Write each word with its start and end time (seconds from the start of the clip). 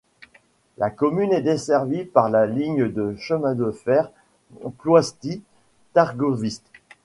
La 0.79 0.89
commune 0.89 1.31
est 1.31 1.43
desservie 1.43 2.05
par 2.05 2.31
la 2.31 2.47
ligne 2.47 2.87
de 2.89 3.15
chemin 3.19 3.53
de 3.53 3.69
fer 3.69 4.09
Ploiești-Târgoviște. 4.79 6.65